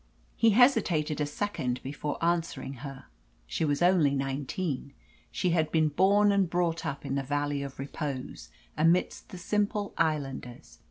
[0.35, 3.05] He hesitated a second before answering her.
[3.45, 4.93] She was only nineteen;
[5.29, 9.93] she had been born and brought up in the Valley of Repose amidst the simple
[9.99, 10.79] islanders.